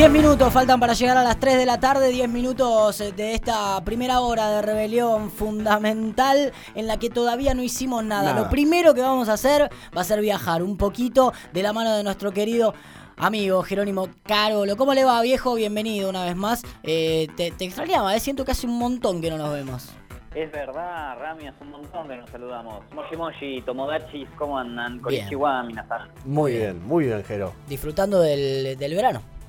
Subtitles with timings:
[0.00, 3.84] 10 minutos faltan para llegar a las 3 de la tarde, 10 minutos de esta
[3.84, 8.30] primera hora de rebelión fundamental en la que todavía no hicimos nada.
[8.30, 8.40] Nada.
[8.40, 11.94] Lo primero que vamos a hacer va a ser viajar un poquito de la mano
[11.94, 12.72] de nuestro querido
[13.18, 14.74] amigo Jerónimo Carolo.
[14.78, 15.54] ¿Cómo le va, viejo?
[15.54, 16.62] Bienvenido una vez más.
[16.82, 18.20] Eh, te, te extrañaba, ¿eh?
[18.20, 19.92] siento que hace un montón que no nos vemos.
[20.34, 22.90] Es verdad, Rami, hace un montón que nos saludamos.
[22.94, 24.92] Moshi Moshi, Tomodachis, ¿cómo andan?
[24.92, 25.02] Bien.
[25.02, 26.08] Konnichiwa, minasan.
[26.24, 27.52] Muy bien, muy bien, Jero.
[27.68, 29.39] Disfrutando del, del verano.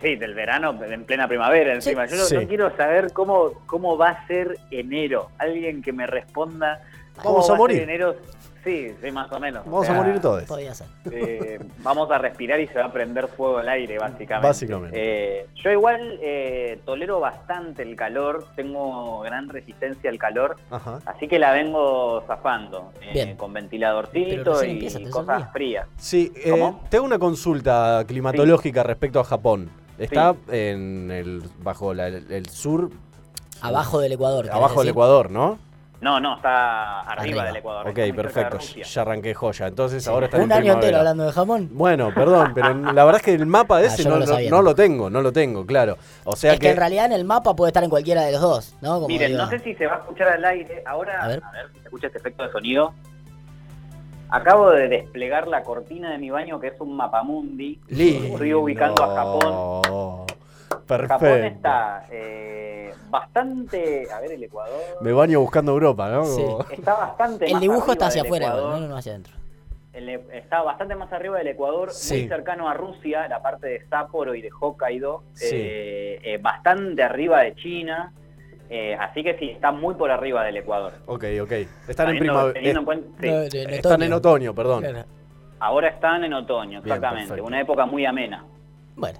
[0.00, 2.06] Sí, del verano, en plena primavera encima.
[2.06, 2.36] Yo no- Sí.
[2.36, 5.30] no quiero saber cómo, cómo va a ser enero.
[5.38, 6.80] Alguien que me responda
[7.16, 7.78] cómo Vamos a va morir.
[7.78, 8.16] ser enero.
[8.64, 9.64] Sí, sí, más o menos.
[9.64, 10.42] Vamos O sea, a morir todos.
[10.44, 10.88] Podría ser.
[11.12, 14.46] eh, vamos a respirar y se va a prender fuego al aire, básicamente.
[14.46, 14.98] Básicamente.
[15.00, 20.98] Eh, yo igual eh, tolero bastante el calor, tengo gran resistencia al calor, Ajá.
[21.06, 23.36] así que la vengo zafando eh, Bien.
[23.36, 25.86] con ventiladorcito y empieza, cosas frías.
[25.96, 26.84] Sí, eh, ¿Cómo?
[26.90, 29.70] te hago una consulta climatológica respecto a Japón.
[29.98, 32.90] Está en el bajo la- el, el sur,
[33.60, 34.44] Abajo del Ecuador.
[34.44, 34.90] ¿querés abajo del?
[34.90, 35.58] Ecuador, ¿no?
[36.00, 37.44] No, no, está arriba, Arriba.
[37.46, 37.88] del Ecuador.
[37.88, 38.58] Ok, de perfecto.
[38.60, 39.66] Ya arranqué joya.
[39.66, 40.80] Entonces ahora está en Un año primavera.
[40.86, 41.68] entero hablando de Japón.
[41.72, 44.32] Bueno, perdón, pero la verdad es que el mapa ese yo no no, lo no-
[44.32, 44.50] sabía.
[44.50, 45.98] no lo tengo, no lo tengo, claro.
[46.22, 48.30] O sea es que, que, en realidad en el mapa puede estar en cualquiera de
[48.30, 48.94] los dos, ¿no?
[48.94, 49.42] Como Miren, digo.
[49.42, 50.84] no sé si se va a escuchar al aire.
[50.86, 51.40] Ahora, A a ver.
[51.52, 52.94] ver, si se escucha este efecto de sonido.
[54.30, 57.80] Acabo de desplegar la cortina de mi baño, que es un mapamundi.
[57.88, 58.26] Lindo.
[58.34, 60.26] Estoy ubicando a Japón.
[60.86, 61.14] Perfecto.
[61.14, 64.06] Japón está eh, bastante.
[64.12, 64.78] A ver, el Ecuador.
[65.00, 66.24] Me baño buscando Europa, ¿no?
[66.24, 66.44] Sí.
[66.70, 69.34] Está bastante El más dibujo está hacia afuera, no, no hacia adentro.
[69.94, 72.18] El- está bastante más arriba del Ecuador, Sí.
[72.20, 75.48] muy cercano a Rusia, la parte de Sapporo y de Hokkaido, Sí.
[75.52, 78.12] eh, eh, bastante arriba de China,
[78.70, 80.92] eh, así que sí, está muy por arriba del Ecuador.
[81.06, 81.52] Ok, ok.
[81.52, 82.52] Están en Teniendo- primavera.
[82.54, 83.26] teniendo en cuenta- sí.
[83.28, 84.80] No, en Están en otoño, perdón.
[84.82, 85.04] Claro.
[85.60, 88.44] Ahora están en otoño, exactamente, una época muy amena,
[88.94, 89.18] Bueno,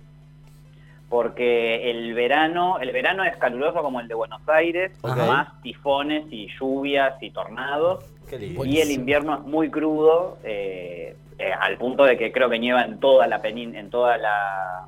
[1.08, 5.16] porque el verano, el verano es caluroso como el de Buenos Aires, Ok.
[5.16, 8.64] más tifones y lluvias y tornados, Qué lindo.
[8.64, 12.82] y el invierno es muy crudo, eh, eh, al punto de que creo que nieva
[12.82, 14.86] en toda la penín, en toda la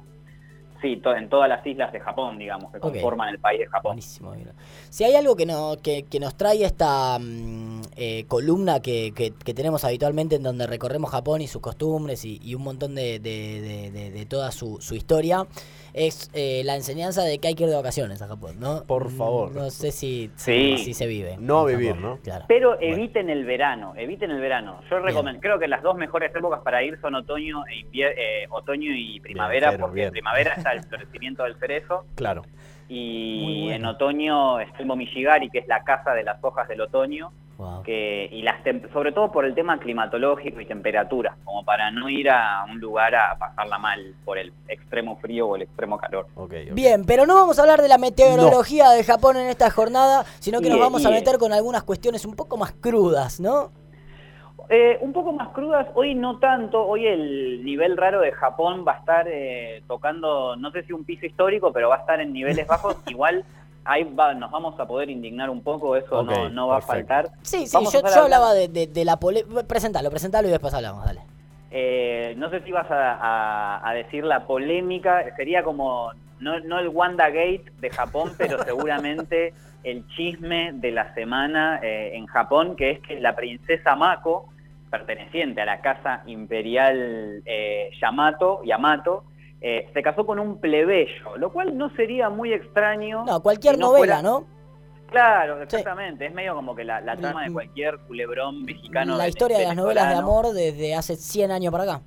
[0.80, 3.90] sí, to- en todas las islas de Japón, digamos, que conforman el país de Japón.
[3.92, 4.32] buenísimo.
[4.34, 4.52] mira.
[4.88, 9.32] Si hay algo que, no, que, que nos trae esta mm, eh, columna que, que-
[9.32, 13.18] que tenemos habitualmente en donde recorremos Japón y sus costumbres y, y un montón de,
[13.18, 15.46] de- de- de- de toda su, su historia,
[15.92, 18.84] es eh, la enseñanza de que hay que ir de vacaciones a Japón, ¿no?
[18.84, 19.50] Por favor.
[19.50, 20.76] Mm, No sé si, Sí.
[20.78, 21.36] si, si se vive.
[21.40, 22.16] No vivir, Japón, ¿no?
[22.18, 22.44] Claro.
[22.48, 22.94] Pero Bueno.
[22.94, 24.80] eviten el verano, eviten el verano.
[24.88, 28.90] Yo recomiendo, creo que las dos mejores épocas para ir son otoño e eh, otoño
[28.94, 30.06] y primavera, porque bien.
[30.08, 32.42] en primavera está el florecimiento del cerezo Claro.
[32.88, 33.76] Y bueno.
[33.76, 37.30] en otoño está el Momishigari, que es la casa de las hojas del otoño.
[37.58, 37.82] Wow.
[37.82, 38.56] que y las
[38.90, 43.14] sobre todo por el tema climatológico y temperatura, como para no ir a un lugar
[43.14, 46.26] a pasarla mal por el extremo frío o el extremo calor.
[46.72, 50.60] Bien, pero no vamos a hablar de la meteorología de Japón en esta jornada, sino
[50.62, 53.72] que Y- nos vamos a y- meter con algunas cuestiones un poco más crudas, ¿no?
[54.72, 58.92] Eh, un poco más crudas, hoy no tanto, hoy el nivel raro de Japón va
[58.92, 62.32] a estar eh, tocando, no sé si un piso histórico, pero va a estar en
[62.32, 63.44] niveles bajos, igual
[63.84, 66.76] ahí va, nos vamos a poder indignar un poco, eso no, va perfecto.
[66.76, 67.28] a faltar.
[67.42, 69.64] Sí, sí, Vamos yo, hablaba de, de- de la polémica.
[69.64, 71.22] Presentalo, presentalo y después hablamos, dale.
[71.72, 76.78] Eh, no sé si vas a, a- a decir la polémica, sería como, no, no
[76.78, 79.52] el WandaGate de Japón, pero seguramente
[79.82, 84.48] el chisme de la semana eh, en Japón, que es que la princesa Mako,
[84.90, 89.24] perteneciente a la casa imperial eh, Yamato, Yamato
[89.60, 93.24] eh, se casó con un plebeyo, lo cual no sería muy extraño.
[93.24, 94.44] No, cualquier si no novela, fuera- ¿no?
[95.10, 99.16] Claro, exactamente, es medio como que la, la La- trama de cualquier culebrón mexicano.
[99.16, 102.00] la historia de las novelas de amor desde hace 100 años para acá.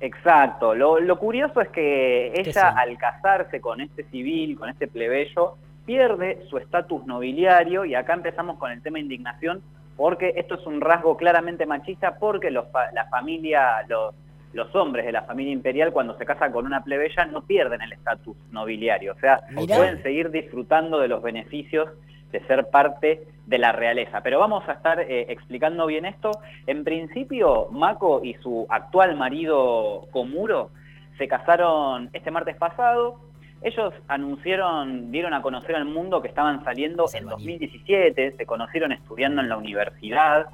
[0.00, 0.74] Exacto.
[0.74, 5.54] Lo, lo curioso es que ¿Qué ella, al casarse con este civil, con este plebeyo,
[5.86, 9.62] pierde su estatus nobiliario y acá empezamos con el tema de indignación
[9.96, 14.14] porque esto es un rasgo claramente machista porque los, la familia, los,
[14.52, 17.92] los hombres de la familia imperial cuando se casan con una plebeya no pierden el
[17.92, 19.76] estatus nobiliario, o sea, Mirá.
[19.76, 21.88] pueden seguir disfrutando de los beneficios
[22.32, 24.20] de ser parte de la realeza.
[24.22, 26.32] Pero vamos a estar eh, explicando bien esto.
[26.66, 30.70] En principio, Mako y su actual marido Komuro
[31.18, 33.20] se casaron este martes pasado.
[33.62, 37.38] Ellos anunciaron, dieron a conocer al mundo que estaban saliendo en marido.
[37.38, 40.46] 2017, se conocieron estudiando en la universidad.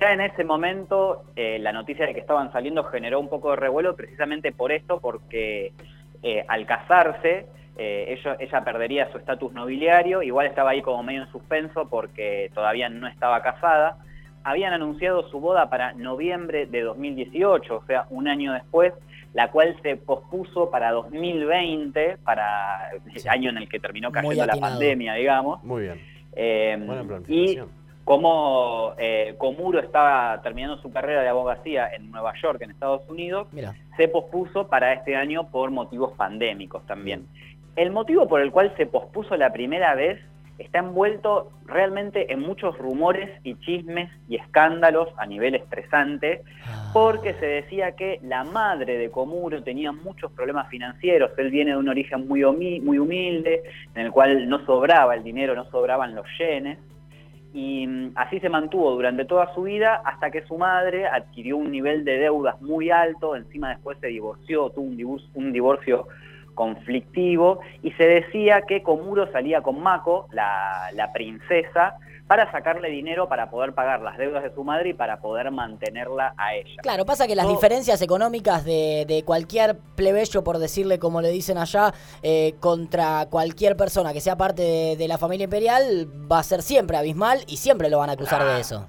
[0.00, 3.56] Ya en ese momento eh, la noticia de que estaban saliendo generó un poco de
[3.56, 5.72] revuelo precisamente por esto, porque
[6.22, 7.46] eh, al casarse
[7.78, 12.50] eh, ello- ella perdería su estatus nobiliario, igual estaba ahí como medio en suspenso porque
[12.54, 13.96] todavía no estaba casada,
[14.44, 18.92] habían anunciado su boda para noviembre de 2018, o sea, un año después,
[19.32, 24.56] la cual se pospuso para 2020, para el año en el que terminó cayendo la
[24.56, 25.62] pandemia, digamos.
[25.62, 26.00] Muy bien.
[26.32, 26.78] Eh,
[27.28, 27.58] y
[28.04, 33.46] como eh, Comuro estaba terminando su carrera de abogacía en Nueva York, en Estados Unidos,
[33.96, 37.26] se pospuso para este año por motivos pandémicos también.
[37.76, 40.20] El motivo por el cual se pospuso la primera vez
[40.60, 46.90] está envuelto realmente en muchos rumores y chismes y escándalos a nivel estresante, ah.
[46.92, 51.78] porque se decía que la madre de Comuro tenía muchos problemas financieros, él viene de
[51.78, 52.42] un origen muy,
[52.80, 53.62] muy humilde,
[53.94, 56.78] en el cual no sobraba el dinero, no sobraban los yenes,
[57.52, 61.70] y mm, así se mantuvo durante toda su vida hasta que su madre adquirió un
[61.70, 64.86] nivel de deudas muy alto, encima después se divorció, tuvo
[65.34, 66.06] un divorcio
[66.60, 71.94] conflictivo y se decía que Komuro salía con Mako, la, princesa,
[72.26, 76.34] para sacarle dinero para poder pagar las deudas de su madre y para poder mantenerla
[76.36, 76.82] a ella.
[76.82, 81.94] Claro, pasa que las diferencias económicas de, cualquier plebeyo, por decirle como le dicen allá,
[82.22, 86.98] eh, contra cualquier persona que sea parte de, la familia imperial va a ser siempre
[86.98, 88.86] abismal y siempre lo van a acusar de eso.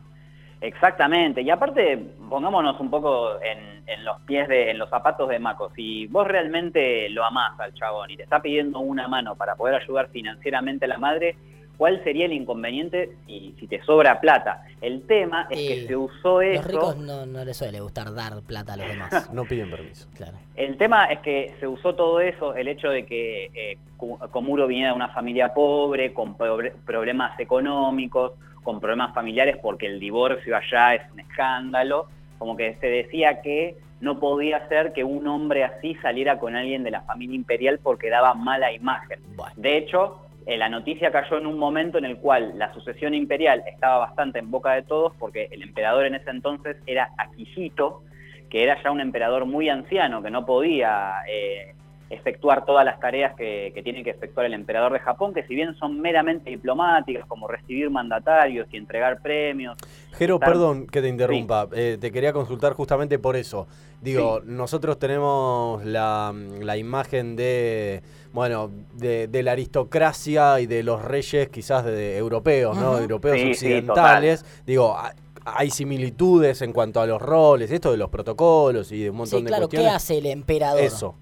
[0.62, 1.98] Exactamente, y aparte
[2.30, 5.72] pongámonos un poco en, los pies, de, en los zapatos de Mako.
[5.76, 9.76] Si vos realmente lo amás al chabón y te está pidiendo una mano para poder
[9.76, 11.36] ayudar financieramente a la madre,
[11.78, 14.64] ¿cuál sería el inconveniente si, si te sobra plata?
[14.82, 16.62] El tema es que se usó eso...
[16.62, 19.30] Los ricos no, no les suele gustar dar plata a los demás.
[19.34, 20.08] no piden permiso.
[20.16, 20.38] Claro.
[20.56, 24.92] El tema es que se usó todo eso, el hecho de que eh, Komuro viniera
[24.92, 31.12] de una familia pobre, con problemas económicos, con problemas familiares porque el divorcio allá es
[31.12, 36.40] un escándalo, como que se decía que no podía ser que un hombre así saliera
[36.40, 39.20] con alguien de la familia imperial porque daba mala imagen.
[39.56, 43.64] De hecho, eh, la noticia cayó en un momento en el cual la sucesión imperial
[43.68, 48.02] estaba bastante en boca de todos porque el emperador en ese entonces era Akihito,
[48.50, 51.76] que era ya un emperador muy anciano, que no podía eh,
[52.12, 55.76] efectuar todas las tareas que, tiene que efectuar el emperador de Japón, que si bien
[55.76, 59.78] son meramente diplomáticas, como recibir mandatarios y entregar premios.
[60.14, 63.68] Jero, perdón que te interrumpa, eh, te quería consultar justamente por eso.
[64.02, 66.34] Digo, nosotros tenemos la,
[66.78, 68.04] imagen de,
[68.34, 72.98] bueno, de, la aristocracia y de los reyes quizás de, europeos, ¿no?
[72.98, 74.46] Europeos occidentales.
[74.66, 74.98] Digo,
[75.46, 79.44] hay similitudes en cuanto a los roles, esto de los protocolos y de un montón
[79.44, 80.82] de claro, ¿qué hace el emperador?
[80.82, 81.16] Eso.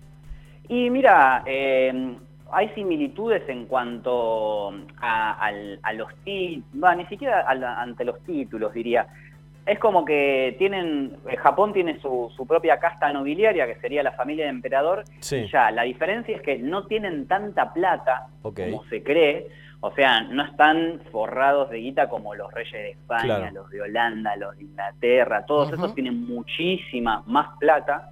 [0.69, 2.15] Y mira, eh,
[2.51, 4.71] hay similitudes en cuanto
[5.01, 5.51] a,
[5.93, 9.07] los títulos, ni siquiera ante los títulos diría.
[9.65, 14.45] Es como que tienen, eh, Japón tiene su, propia casta nobiliaria, que sería la familia
[14.45, 19.47] de emperador, y ya, la diferencia es que no tienen tanta plata como se cree,
[19.81, 24.35] o sea, no están forrados de guita como los reyes de España, los de Holanda,
[24.35, 28.11] los de Inglaterra, todos esos tienen muchísima más plata,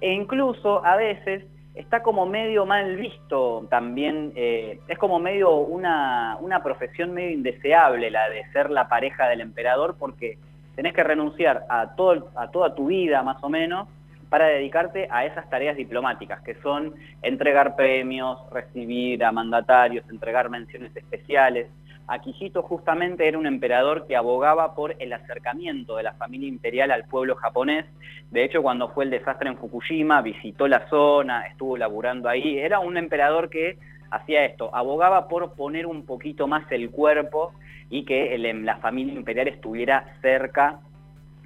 [0.00, 1.44] e incluso a veces
[1.74, 8.10] está como medio mal visto también, eh, es como medio una, una profesión medio indeseable
[8.10, 10.38] la de ser la pareja del emperador porque
[10.74, 13.88] tenés que renunciar a, todo, a toda tu vida más o menos
[14.28, 20.96] para dedicarte a esas tareas diplomáticas, que son entregar premios, recibir a mandatarios, entregar menciones
[20.96, 21.66] especiales.
[22.10, 27.04] Akihito justamente era un emperador que abogaba por el acercamiento de la familia imperial al
[27.04, 27.86] pueblo japonés.
[28.32, 32.58] De hecho, cuando fue el desastre en Fukushima, visitó la zona, estuvo laburando ahí.
[32.58, 33.78] Era un emperador que
[34.10, 37.52] hacía esto, abogaba por poner un poquito más el cuerpo
[37.90, 40.80] y que la familia imperial estuviera cerca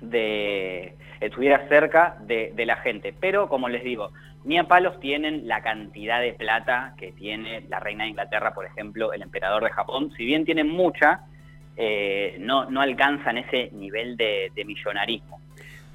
[0.00, 3.14] de, estuviera cerca de, la gente.
[3.18, 4.10] Pero, como les digo,
[4.44, 8.66] ni a palos tienen la cantidad de plata que tiene la reina de Inglaterra, por
[8.66, 10.12] ejemplo, el emperador de Japón.
[10.16, 11.22] Si bien tienen mucha,
[11.76, 15.40] eh, no, no alcanzan ese nivel de, millonarismo.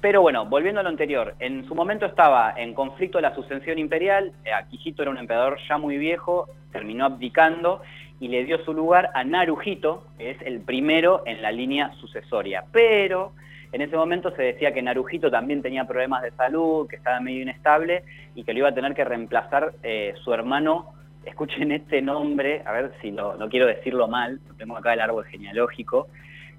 [0.00, 4.32] Pero bueno, volviendo a lo anterior, en su momento estaba en conflicto la sucesión imperial,
[4.44, 7.82] eh, Akihito era un emperador ya muy viejo, terminó abdicando
[8.18, 12.64] y le dio su lugar a Naruhito, que es el primero en la línea sucesoria.
[12.72, 13.32] Pero
[13.72, 17.42] en ese momento se decía que Narujito también tenía problemas de salud, que estaba medio
[17.42, 18.02] inestable
[18.34, 20.92] y que lo iba a tener que reemplazar eh, su hermano.
[21.24, 25.24] Escuchen este nombre, a ver si no quiero decirlo mal, lo tengo acá el árbol
[25.26, 26.08] genealógico.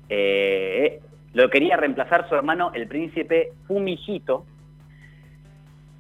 [0.08, 1.00] Eh,
[1.34, 4.46] lo quería reemplazar su hermano, el príncipe Fumihito,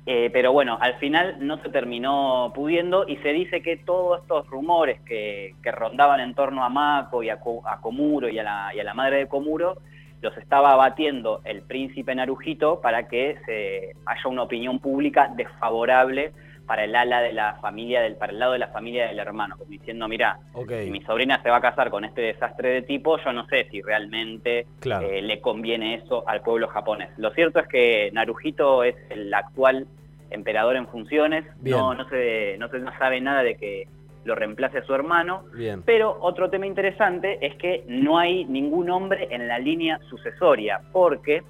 [0.06, 4.48] eh, pero bueno, al final no se terminó pudiendo y se dice que todos estos
[4.48, 8.84] rumores que, rondaban en torno a Mako y a, Komuro y a, la, y a
[8.84, 9.78] la madre de Komuro
[10.22, 16.32] los estaba batiendo el príncipe Narujito para que se haya una opinión pública desfavorable
[16.66, 19.58] para el ala de la familia, del, para el lado de la familia del hermano,
[19.58, 23.18] como diciendo, mira, si mi sobrina se va a casar con este desastre de tipo,
[23.18, 27.10] yo no sé si realmente eh, le conviene eso al pueblo japonés.
[27.18, 29.86] Lo cierto es que Naruhito es el actual
[30.30, 33.88] emperador en funciones, no, no, se, no se no sabe nada de que
[34.24, 35.46] lo reemplace a su hermano.
[35.86, 41.44] Pero otro tema interesante es que no hay ningún hombre en la línea sucesoria, porque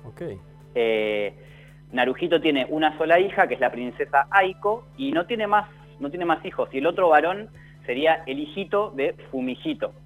[0.76, 1.34] eh,
[1.92, 6.10] Narujito tiene una sola hija, que es la princesa Aiko, y no tiene más, no
[6.10, 6.70] tiene más hijos.
[6.74, 7.50] Y el otro varón
[7.86, 9.94] sería el hijito de Fumijito.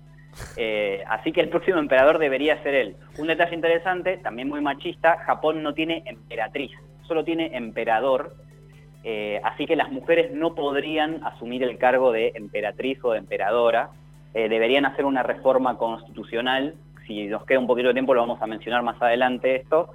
[0.58, 2.98] Eh, así que el próximo emperador debería ser él.
[3.18, 6.72] Un detalle interesante, también muy machista, Japón no tiene emperatriz,
[7.08, 8.36] solo tiene emperador.
[9.08, 13.92] Eh, así que las mujeres no podrían asumir el cargo de emperatriz o de emperadora.
[14.34, 16.74] Eh, deberían hacer una reforma constitucional.
[17.06, 19.90] Si nos queda un poquito de tiempo lo vamos a mencionar más adelante esto,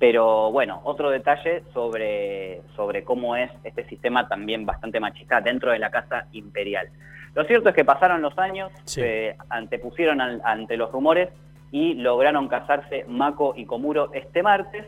[0.00, 5.78] pero bueno, otro detalle sobre, sobre cómo es este sistema también bastante machista dentro de
[5.78, 6.88] la Casa Imperial.
[7.36, 11.28] Lo cierto es que pasaron los años, se antepusieron ante los rumores
[11.70, 14.84] y lograron casarse Mako y Komuro este martes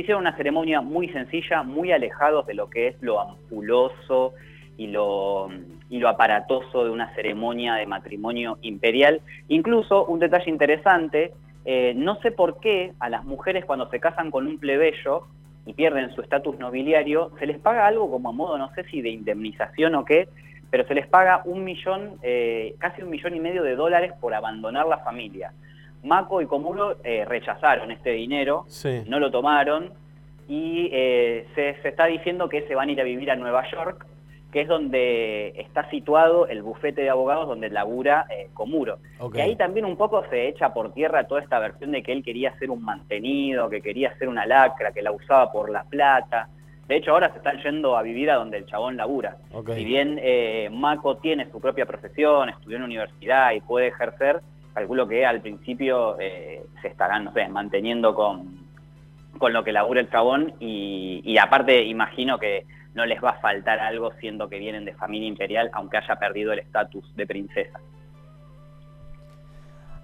[0.00, 4.34] hicieron una ceremonia muy sencilla, muy alejados de lo que es lo ampuloso
[4.76, 5.48] y lo,
[5.90, 9.20] y lo aparatoso de una ceremonia de matrimonio imperial.
[9.48, 11.32] Incluso un detalle interesante
[11.64, 15.26] eh, no sé por qué a las mujeres cuando se casan con un plebeyo
[15.64, 19.00] y pierden su estatus nobiliario, se les paga algo como a modo, no sé si
[19.00, 20.28] de indemnización o qué,
[20.70, 24.34] pero se les paga un millón, eh, casi un millón y medio de dólares por
[24.34, 25.52] abandonar la familia.
[26.02, 28.66] Mako y Komuro eh, rechazaron este dinero,
[29.06, 29.90] no lo tomaron
[30.48, 34.06] y se, se, está diciendo que se van a ir a vivir a Nueva York
[34.52, 38.98] que es donde está situado el bufete de abogados donde labura eh, Comuro.
[39.34, 42.22] Y ahí también un poco se echa por tierra toda esta versión de que él
[42.22, 46.48] quería ser un mantenido, que quería ser una lacra, que la usaba por la plata.
[46.86, 49.38] De hecho, ahora se están yendo a vivir a donde el chabón labura.
[49.74, 55.06] Si bien eh, Mako tiene su propia profesión, estudió en universidad y puede ejercer, calculo
[55.06, 58.66] que al principio eh, se estarán, no sé, manteniendo con,
[59.38, 63.40] con lo que labura el chabón y, y aparte imagino que no les va a
[63.40, 67.80] faltar algo siendo que vienen de familia imperial, aunque haya perdido el estatus de princesa.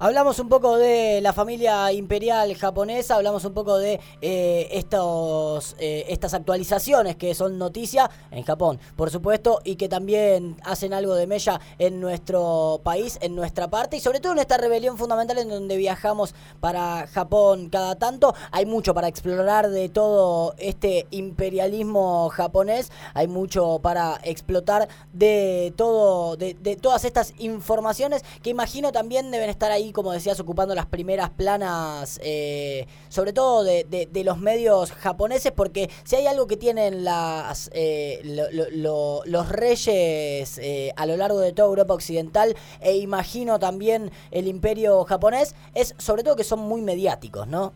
[0.00, 6.04] Hablamos un poco de la familia imperial japonesa, hablamos un poco de eh, estos, eh,
[6.08, 11.26] estas actualizaciones que son noticia en Japón, por supuesto, y que también hacen algo de
[11.26, 15.48] mella en nuestro país, en nuestra parte, y sobre todo en esta rebelión fundamental en
[15.48, 18.36] donde viajamos para Japón cada tanto.
[18.52, 26.36] Hay mucho para explorar de todo este imperialismo japonés, hay mucho para explotar de todo,
[26.36, 30.86] de, de todas estas informaciones que imagino también deben estar ahí como decías, ocupando las
[30.86, 37.04] primeras planas, eh, sobre todo de, los medios japoneses, porque si hay algo que tienen
[37.04, 38.20] las, eh,
[38.52, 45.04] los reyes eh, a lo largo de toda Europa Occidental, e imagino también el imperio
[45.04, 47.72] japonés, es sobre todo que son muy mediáticos, ¿no?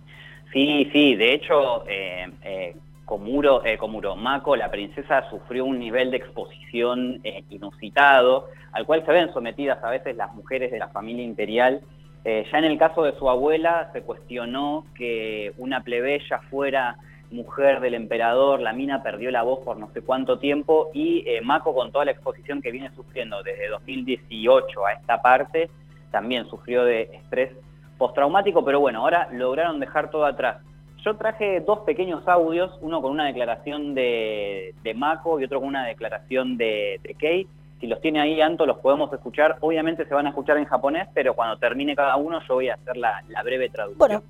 [0.52, 1.84] Sí, sí, de hecho...
[1.88, 9.04] Eh, Komuro, eh, Komuro Mako, la princesa, sufrió un nivel de exposición inusitado, al cual
[9.04, 11.82] se ven sometidas a veces las mujeres de la familia imperial
[12.24, 16.96] eh, ya en el caso de su abuela se cuestionó que una plebeya fuera
[17.32, 21.40] mujer del emperador, la mina perdió la voz por no sé cuánto tiempo y eh,
[21.40, 25.70] Mako con toda la exposición que viene sufriendo desde 2018 a esta parte,
[26.10, 27.52] también sufrió de estrés
[27.98, 30.58] postraumático, pero bueno, ahora lograron dejar todo atrás.
[31.04, 35.86] Yo traje dos pequeños audios, uno con una declaración de, Mako y otro con una
[35.86, 37.48] declaración de, de Kei,
[37.81, 39.57] si los tiene ahí Anto, los podemos escuchar.
[39.61, 42.73] Obviamente se van a escuchar en japonés, pero cuando termine cada uno yo voy a
[42.75, 43.97] hacer la, la breve traducción.
[43.97, 44.23] Bueno.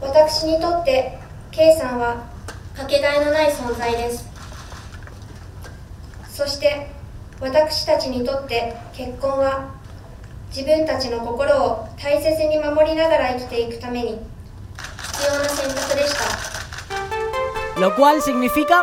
[0.00, 1.18] 私にとって
[1.50, 2.24] K さんは
[2.74, 4.28] かけがえのない存在です
[6.30, 6.86] そして
[7.40, 9.74] 私たちにとって結婚は
[10.48, 18.82] 自分たちの心を大切に守りながら生きていくために必要な選択でした Lo cual significa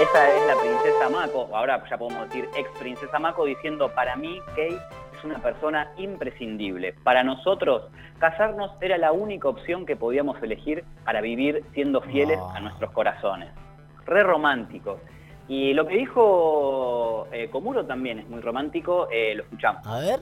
[0.00, 4.40] esa es la princesa Mako, ahora ya podemos decir ex princesa Mako, diciendo, para mí
[4.48, 4.78] Kate
[5.16, 6.94] es una persona imprescindible.
[7.04, 7.82] Para nosotros,
[8.18, 13.50] casarnos era la única opción que podíamos elegir para vivir siendo fieles a nuestros corazones.
[14.06, 15.00] Re romántico.
[15.48, 19.86] Y lo que dijo eh, Komuro también es muy romántico, eh, lo escuchamos.
[19.86, 20.20] A ver.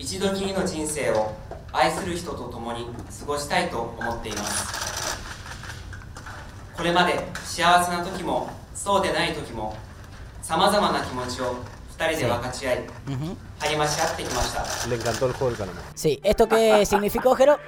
[0.00, 1.30] 一度きりの人生を
[1.72, 5.20] 愛する人と共に過ごしたいと思っています
[6.74, 7.12] これまで
[7.44, 8.48] 幸せな時も
[8.84, 9.76] そうでない時も
[10.42, 11.62] さまざまな気持ちを
[11.96, 12.76] 2人で分かち合い、
[13.60, 14.88] 励まし合ってきました。
[14.88, 15.82] Le encantó el juego del calamar.
[15.94, 17.58] Sí, ¿esto qué significó, Jero?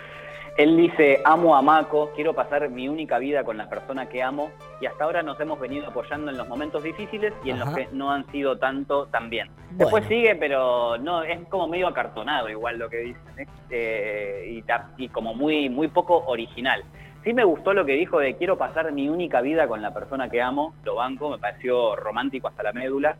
[0.58, 4.50] Él dice, amo a Mako, quiero pasar mi única vida con la persona que amo,
[4.82, 7.88] y hasta ahora nos hemos venido apoyando en los momentos difíciles y en los que
[7.92, 9.50] no han sido tanto también.
[9.72, 15.08] Después sigue, pero no es como medio acartonado igual lo que dicen eh, y, y,
[15.08, 16.84] como muy, muy poco original.
[17.27, 20.29] Sí me gustó lo que dijo de quiero pasar mi única vida con la persona
[20.29, 23.17] que amo, lo banco, me pareció romántico hasta la médula,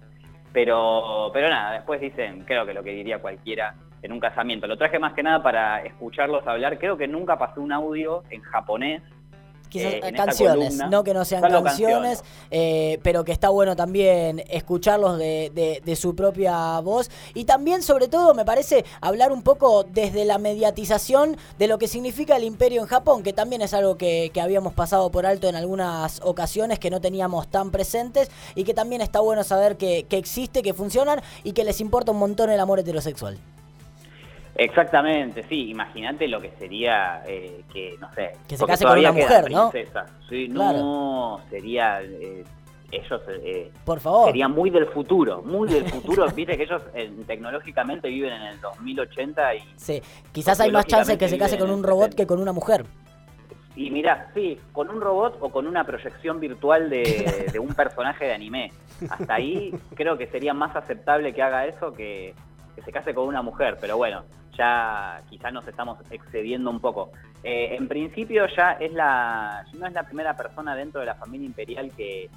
[0.54, 4.66] pero, pero nada, después dicen, creo que lo que diría cualquiera en un casamiento.
[4.66, 8.42] Lo traje más que nada para escucharlos hablar, creo que nunca pasé un audio en
[8.44, 9.04] japonés
[9.70, 15.18] Quizás eh, canciones, no que no sean canciones, eh, pero que está bueno también escucharlos
[15.18, 17.10] de, su propia voz.
[17.34, 21.88] Y también, sobre todo, me parece hablar un poco desde la mediatización de lo que
[21.88, 25.56] significa el imperio en Japón, que también es algo que, habíamos pasado por alto en
[25.56, 30.18] algunas ocasiones, que no teníamos tan presentes y que también está bueno saber que, que
[30.18, 33.38] existe, que funcionan y que les importa un montón el amor heterosexual.
[34.58, 38.34] Exactamente, sí, imagínate lo que sería eh, que, no sé...
[38.48, 39.72] Que se case con una mujer, ¿no?
[40.28, 42.02] Sí, no, sería...
[42.02, 42.44] Eh,
[42.90, 44.28] ellos eh, Por favor.
[44.28, 46.26] sería muy del futuro, muy del futuro.
[46.36, 46.82] Viste que ellos
[47.28, 49.60] tecnológicamente viven en el 2080 y...
[49.76, 52.86] Sí, quizás hay más chances que se case con un robot que con una mujer.
[53.76, 58.26] Y mirá, sí, con un robot o con una proyección virtual de, de un personaje
[58.26, 58.72] de anime.
[59.08, 62.34] Hasta ahí creo que sería más aceptable que haga eso que,
[62.78, 64.24] que se case con una mujer, pero bueno,
[64.56, 67.10] ya quizás nos estamos excediendo un poco.
[67.44, 71.48] Eh, en principio ya es la, no es la primera persona dentro de la familia
[71.48, 72.30] imperial que,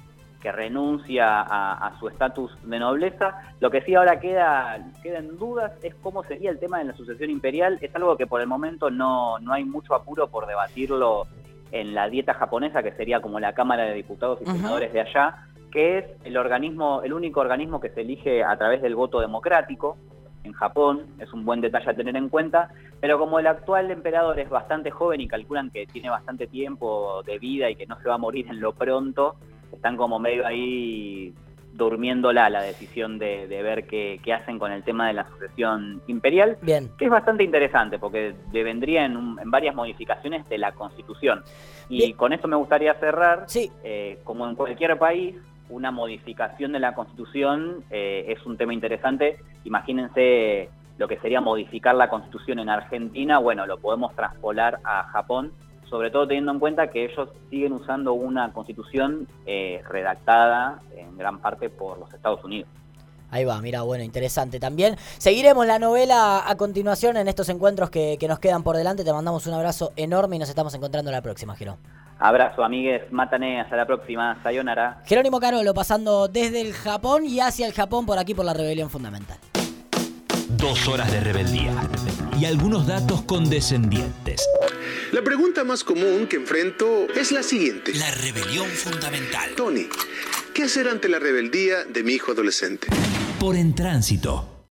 [0.43, 3.53] renuncia a, su estatus de nobleza.
[3.59, 6.93] Lo que sí ahora queda, queda en dudas es cómo sería el tema de la
[6.93, 7.77] sucesión imperial.
[7.79, 11.27] Es algo que por el momento no, no hay mucho apuro por debatirlo
[11.71, 15.45] en la dieta japonesa, que sería como la Cámara de Diputados y Senadores de allá,
[15.71, 19.95] que es el organismo, el único organismo que se elige a través del voto democrático
[20.43, 22.69] en Japón, es un buen detalle a tener en cuenta,
[22.99, 27.39] pero como el actual emperador es bastante joven y calculan que tiene bastante tiempo de
[27.39, 29.35] vida y que no se va a morir en lo pronto,
[29.71, 31.33] están como medio ahí
[31.73, 36.89] durmiéndola la decisión de, ver qué, hacen con el tema de la sucesión imperial, Bien.
[36.97, 41.43] que es bastante interesante porque le vendría en, varias modificaciones de la constitución.
[41.89, 43.69] Y con esto me gustaría cerrar, sí.
[43.83, 45.35] Eh, como en cualquier país,
[45.71, 49.37] una modificación de la Constitución eh, es un tema interesante.
[49.63, 55.51] Imagínense lo que sería modificar la Constitución en Argentina, bueno, lo podemos traspolar a Japón,
[55.89, 61.39] sobre todo teniendo en cuenta que ellos siguen usando una Constitución eh, redactada en gran
[61.39, 62.69] parte por los Estados Unidos.
[63.31, 64.97] Ahí va, mira, bueno, interesante también.
[65.17, 69.05] Seguiremos la novela a continuación en estos encuentros que, que nos quedan por delante.
[69.05, 71.77] Te mandamos un abrazo enorme y nos estamos encontrando la próxima, Giro.
[72.21, 73.11] Abrazo, amigues.
[73.11, 73.59] Matané.
[73.59, 74.41] Hasta la próxima.
[74.43, 75.01] Sayonara.
[75.05, 78.89] Jerónimo Carolo pasando desde el Japón y hacia el Japón por aquí por la Rebelión
[78.89, 79.37] Fundamental.
[80.49, 81.73] Dos horas de rebeldía
[82.39, 84.47] y algunos datos condescendientes.
[85.11, 87.93] La pregunta más común que enfrento es la siguiente.
[87.95, 89.49] La rebelión fundamental.
[89.57, 89.87] Tony,
[90.53, 92.87] ¿qué hacer ante la rebeldía de mi hijo adolescente?
[93.39, 94.50] Por en tránsito.